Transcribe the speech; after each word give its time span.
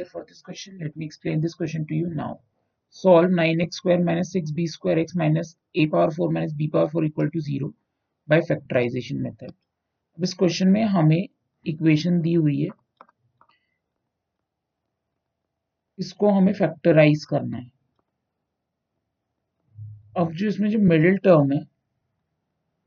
picture 0.00 0.10
for 0.10 0.24
this 0.28 0.40
question. 0.42 0.78
Let 0.80 0.96
me 0.96 1.04
explain 1.04 1.40
this 1.40 1.54
question 1.54 1.86
to 1.86 1.94
you 1.94 2.08
now. 2.08 2.40
Solve 2.90 3.26
9x 3.26 3.74
square 3.74 4.00
minus 4.00 4.34
6b 4.34 4.68
square 4.68 4.98
x 4.98 5.14
minus 5.14 5.56
a 5.74 5.86
power 5.86 6.10
4 6.10 6.30
minus 6.30 6.52
b 6.52 6.68
power 6.68 6.88
4 6.88 7.04
equal 7.04 7.30
to 7.30 7.40
0 7.40 7.72
by 8.28 8.40
factorization 8.40 9.20
method. 9.20 9.52
अब 10.18 10.24
इस 10.24 10.32
question 10.34 10.68
में 10.68 10.84
हमें 10.84 11.28
equation 11.66 12.20
दी 12.20 12.32
हुई 12.34 12.60
है 12.60 12.68
इसको 15.98 16.30
हमें 16.30 16.52
factorise 16.54 17.24
करना 17.30 17.56
है 17.56 17.70
अब 20.16 20.32
जो 20.32 20.48
इसमें 20.48 20.68
जो 20.70 20.78
मिडिल 20.78 21.16
टर्म 21.24 21.52
है 21.52 21.60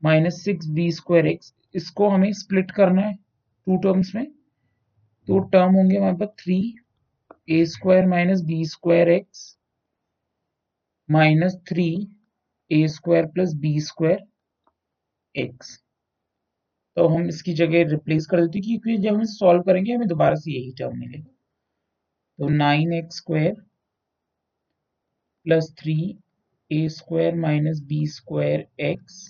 minus 0.02 0.42
six 0.44 0.66
B 0.76 0.90
square 0.92 1.26
X 1.26 1.52
इसको 1.74 2.08
हमें 2.08 2.32
स्प्लिट 2.42 2.70
करना 2.70 3.02
है 3.02 3.14
टू 3.14 3.76
टर्म्स 3.84 4.14
में 4.14 4.26
तो 5.28 5.38
टर्म 5.52 5.74
होंगे 5.74 5.96
हमारे 5.96 6.16
पास 6.16 6.28
three 6.38 6.56
A 7.48 7.64
square 7.66 8.06
minus 8.06 8.40
B 8.42 8.64
square 8.66 9.08
X 9.10 9.40
minus 11.08 11.56
three 11.68 11.88
A 12.70 12.86
square 12.88 13.26
plus 13.26 13.52
B 13.60 13.80
square 13.80 14.18
X 15.34 15.76
तो 16.96 17.06
हम 17.08 17.28
इसकी 17.28 17.52
जगह 17.54 17.84
रिप्लेस 17.90 18.26
कर 18.30 18.40
देते 18.40 18.58
हैं 18.58 18.78
क्योंकि 18.80 18.96
जब 19.02 19.14
हम 19.14 19.24
सॉल्व 19.24 19.62
करेंगे, 19.62 19.92
हमें 19.92 20.08
दोबारा 20.08 20.34
से 20.34 20.52
यही 20.52 20.72
टर्म 20.78 20.98
मिलेगा। 20.98 21.30
तो 22.38 22.48
nine 22.48 22.92
X 22.92 23.16
square 23.16 23.54
plus 25.46 25.72
three 25.78 25.96
A 26.70 26.88
square 26.88 27.34
minus 27.36 27.80
B 27.88 28.06
square 28.06 28.66
X 28.80 29.22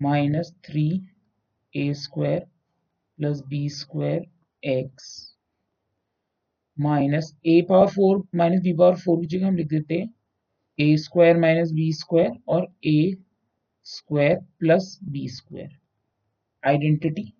minus 0.00 0.52
three 0.66 0.88
A 1.74 1.92
square 1.94 2.40
plus 3.18 3.42
B 3.48 3.68
square 3.70 4.24
X 4.62 5.37
minus 6.78 7.34
A 7.46 7.60
power 7.68 7.86
four 7.86 8.22
minus 8.34 8.60
B 8.62 8.72
power 8.72 8.96
four 8.96 9.20
की 9.20 9.26
जगह 9.26 9.46
हम 9.46 9.56
लिख 9.56 9.66
देते 9.66 9.94
हैं 9.94 10.10
A 10.78 10.96
square 10.96 11.36
minus 11.36 11.72
B 11.72 11.92
square 11.92 12.30
और 12.48 12.66
A 12.86 13.16
square 13.86 14.36
plus 14.60 14.98
B 15.02 15.28
square 15.28 15.78
identity 16.62 17.32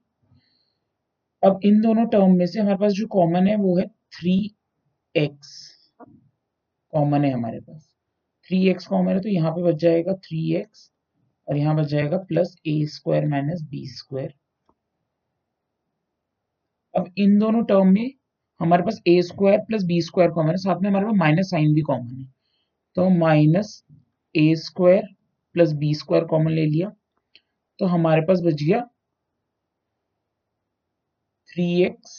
अब 1.42 1.60
इन 1.64 1.80
दोनों 1.80 2.06
टर्म 2.06 2.36
में 2.36 2.46
से 2.46 2.60
हमारे 2.60 2.76
पास 2.76 2.92
जो 2.92 3.06
कॉमन 3.06 3.46
है 3.46 3.56
वो 3.56 3.78
है 3.78 3.86
थ्री 4.12 4.34
एक्स 5.14 5.56
कॉमन 6.92 7.24
है 7.24 7.30
हमारे 7.32 7.60
पास. 7.60 7.94
थ्री 8.48 8.68
एक्स 8.68 8.86
कॉमन 8.86 9.12
है 9.12 9.20
तो 9.20 9.28
यहाँ 9.28 9.50
पे 9.52 9.62
बच 9.62 9.74
जाएगा 9.74 10.12
थ्री 10.14 10.54
एक्स 10.54 10.90
और 11.48 11.56
यहाँ 11.56 11.76
बच 11.76 11.86
जाएगा 11.86 12.16
plus 12.18 12.54
A 12.66 12.84
square 12.86 13.26
minus 13.26 13.62
B 13.62 13.86
square 13.88 14.34
अब 16.94 17.12
इन 17.18 17.38
दोनों 17.38 17.64
टर्म 17.64 17.92
में 17.92 18.17
हमारे 18.60 18.82
पास 18.82 19.00
A 19.08 19.20
square 19.22 19.58
plus 19.66 19.84
B 19.84 20.00
square 20.02 20.30
common 20.30 20.50
है। 20.50 20.56
साथ 20.58 20.80
में 20.82 20.88
हमारे 20.88 21.06
पास 21.06 21.14
माइनस 21.18 21.50
साइन 21.50 21.74
भी 21.74 21.80
कॉमन 21.82 22.14
है। 22.14 22.26
तो 22.96 23.08
minus 23.10 23.82
A 24.34 24.54
square 24.58 25.02
plus 25.54 25.72
B 25.74 25.92
square 25.94 26.24
common 26.26 26.52
ले 26.52 26.64
लिया। 26.66 26.92
तो 27.80 27.86
हमारे 27.86 28.20
पास 28.28 28.40
बच 28.44 28.62
गया 28.62 28.80
थ्री 31.48 31.66
एक्स 31.82 32.14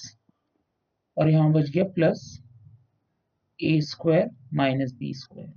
और 1.18 1.30
यहाँ 1.30 1.52
बच 1.54 1.70
गया 1.70 1.84
plus 1.96 2.22
A 3.60 3.80
square 3.84 4.30
minus 4.56 4.94
B 5.00 5.14
square 5.16 5.54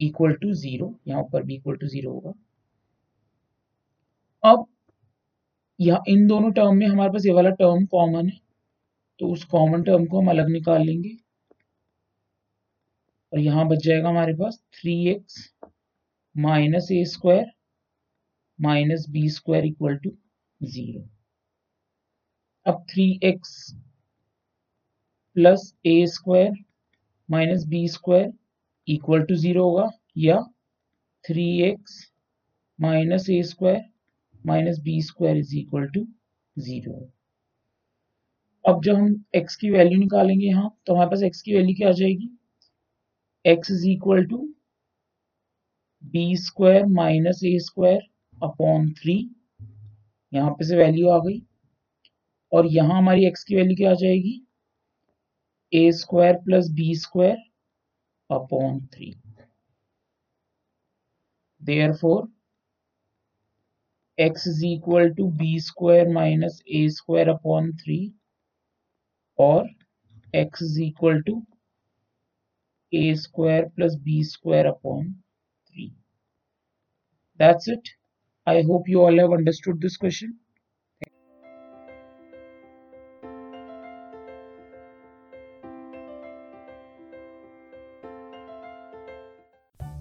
equal 0.00 0.32
to 0.34 0.52
zero 0.54 0.94
यहाँ 1.08 1.22
ऊपर 1.22 1.42
भी 1.42 1.54
इक्वल 1.54 1.76
टू 1.76 1.86
ज़ीरो 1.88 2.12
होगा। 2.12 2.32
अब 4.42 4.66
यह 5.78 6.02
इन 6.08 6.26
दोनों 6.26 6.50
टर्म 6.52 6.76
में 6.76 6.86
हमारे 6.86 7.10
पास 7.12 7.26
ये 7.26 7.32
वाला 7.32 7.50
टर्म 7.52 7.84
कॉमन 7.86 8.28
है। 8.28 8.38
तो 9.20 9.28
उस 9.32 9.44
कॉमन 9.50 9.82
टर्म 9.82 10.04
को 10.06 10.20
हम 10.20 10.30
अलग 10.30 10.48
निकाल 10.50 10.82
लेंगे। 10.86 11.16
और 13.32 13.38
यहाँ 13.40 13.66
बच 13.68 13.84
जाएगा 13.84 14.08
हमारे 14.08 14.32
पास 14.34 14.58
three 14.74 14.94
X 15.10 15.36
minus 16.34 16.88
A 16.92 17.04
square 17.06 17.44
minus 18.58 19.06
B 19.10 19.28
square 19.30 19.64
equal 19.66 19.96
to 19.98 20.10
zero 20.60 21.02
अब 22.66 22.84
three 22.90 23.08
X 23.24 23.56
plus 25.36 25.72
A 25.86 26.04
square 26.08 26.52
minus 27.28 27.64
B 27.68 27.86
square 27.88 28.32
equal 28.88 29.22
to 29.24 29.34
zero 29.36 29.64
होगा, 29.64 29.88
या 30.18 30.40
three 31.24 31.46
X 31.62 31.98
minus 32.78 33.28
A 33.30 33.42
square 33.42 33.82
minus 34.44 34.78
B 34.84 35.00
square 35.02 35.36
is 35.36 35.56
equal 35.58 35.86
to 35.94 36.06
zero 36.56 36.98
अब 38.66 38.80
जब 38.84 38.94
हम 38.94 39.12
x 39.36 39.54
की 39.56 39.70
value 39.70 39.98
निकालेंगे 39.98 40.46
यहाँ 40.46 40.70
तो 40.86 40.94
हमारे 40.94 41.10
पास 41.10 41.20
x 41.24 41.40
की 41.42 41.54
वैल्यू 41.54 41.74
क्या 41.76 41.88
आ 41.88 41.92
जाएगी? 41.92 42.28
x 43.44 43.70
is 43.70 43.86
equal 43.90 44.24
to 44.26 44.38
B 46.04 46.36
square 46.36 46.86
minus 46.94 47.40
A 47.44 47.58
square 47.58 48.00
upon 48.38 48.90
three 48.92 49.14
यहाँ 50.32 50.50
पे 50.50 50.64
से 50.68 50.76
वैल्यू 50.76 51.08
आ 51.10 51.18
गई। 51.18 51.40
और 52.52 52.66
यहाँ 52.66 52.98
हमारी 52.98 53.30
x 53.30 53.42
की 53.44 53.56
वैल्यू 53.56 53.76
क्या 53.76 53.90
आ 53.90 53.94
जाएगी? 54.02 54.34
A 55.72 55.90
square 55.92 56.36
plus 56.44 56.70
B 56.72 56.94
square 56.96 57.36
upon 58.30 58.80
three 58.94 59.14
therefore 61.96 62.28
X 64.18 64.46
is 64.48 64.64
equal 64.66 65.10
to 65.14 65.30
B 65.38 65.58
square 65.60 66.08
minus 66.12 66.62
A 66.68 66.88
square 66.90 67.28
upon 67.28 67.72
three 67.76 67.98
or 69.36 69.66
x 70.34 70.62
is 70.62 70.80
equal 70.80 71.22
to 71.24 71.42
a 72.92 73.14
square 73.14 73.70
plus 73.76 73.94
b 73.94 74.24
square 74.24 74.66
upon 74.66 75.22
3. 75.68 75.94
That's 77.38 77.68
it. 77.68 77.88
I 78.46 78.62
hope 78.62 78.88
you 78.88 79.00
all 79.00 79.16
have 79.18 79.32
understood 79.32 79.80
this 79.80 79.96
question. 79.96 80.40